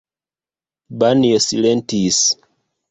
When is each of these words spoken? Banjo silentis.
Banjo 1.03 1.39
silentis. 1.49 2.19